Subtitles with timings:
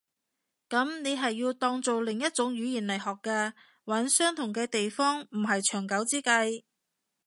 [0.67, 3.53] 噉你係要當做另一種語言來學嘅。
[3.85, 6.63] 揾相同嘅地方唔係長久之計